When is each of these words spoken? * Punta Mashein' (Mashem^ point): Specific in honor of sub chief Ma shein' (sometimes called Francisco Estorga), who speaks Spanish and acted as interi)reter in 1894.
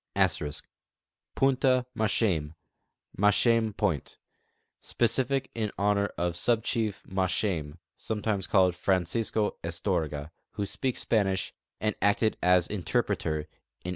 * 0.73 1.35
Punta 1.35 1.85
Mashein' 1.95 2.55
(Mashem^ 3.15 3.77
point): 3.77 4.17
Specific 4.79 5.51
in 5.53 5.69
honor 5.77 6.07
of 6.17 6.35
sub 6.35 6.63
chief 6.63 7.05
Ma 7.07 7.27
shein' 7.27 7.77
(sometimes 7.97 8.47
called 8.47 8.73
Francisco 8.75 9.57
Estorga), 9.63 10.31
who 10.53 10.65
speaks 10.65 11.01
Spanish 11.01 11.53
and 11.79 11.93
acted 12.01 12.35
as 12.41 12.67
interi)reter 12.67 13.45
in 13.45 13.45
1894. 13.45 13.49